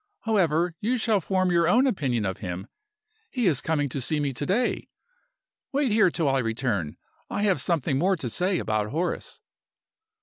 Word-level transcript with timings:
However, 0.21 0.73
you 0.79 0.97
shall 0.97 1.21
form 1.21 1.51
your 1.51 1.67
own 1.67 1.85
opinion 1.85 2.25
of 2.25 2.39
him; 2.39 2.65
he 3.29 3.45
is 3.45 3.61
coming 3.61 3.87
to 3.89 4.01
see 4.01 4.19
me 4.19 4.33
to 4.33 4.47
day. 4.47 4.89
Wait 5.71 5.91
here 5.91 6.09
till 6.09 6.27
I 6.27 6.39
return; 6.39 6.97
I 7.29 7.43
have 7.43 7.61
something 7.61 7.99
more 7.99 8.15
to 8.15 8.27
say 8.27 8.57
about 8.57 8.87
Horace." 8.89 9.39